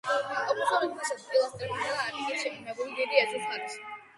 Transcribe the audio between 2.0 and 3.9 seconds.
ატიკით შებრუნებულია დიდი ეზოს მხარეს.